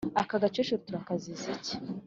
[0.21, 1.75] aka gakecuru turakaziza iki?"